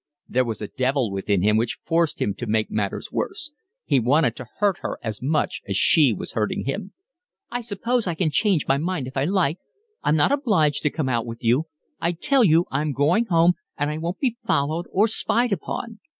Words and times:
There 0.27 0.45
was 0.45 0.63
a 0.63 0.67
devil 0.67 1.11
within 1.11 1.43
him 1.43 1.57
which 1.57 1.77
forced 1.85 2.19
him 2.19 2.33
to 2.39 2.47
make 2.47 2.71
matters 2.71 3.11
worse. 3.11 3.51
He 3.85 3.99
wanted 3.99 4.35
to 4.37 4.47
hurt 4.57 4.79
her 4.79 4.97
as 5.03 5.21
much 5.21 5.61
as 5.67 5.77
she 5.77 6.11
was 6.11 6.31
hurting 6.31 6.65
him. 6.65 6.93
"I 7.51 7.61
suppose 7.61 8.07
I 8.07 8.15
can 8.15 8.31
change 8.31 8.67
my 8.67 8.79
mind 8.79 9.05
if 9.07 9.15
I 9.15 9.25
like. 9.25 9.59
I'm 10.01 10.15
not 10.15 10.31
obliged 10.31 10.81
to 10.81 10.89
come 10.89 11.07
out 11.07 11.27
with 11.27 11.43
you. 11.43 11.67
I 11.99 12.13
tell 12.13 12.43
you 12.43 12.65
I'm 12.71 12.93
going 12.93 13.25
home, 13.25 13.53
and 13.77 13.91
I 13.91 13.99
won't 13.99 14.17
be 14.19 14.37
followed 14.47 14.87
or 14.89 15.07
spied 15.07 15.51
upon." 15.53 15.99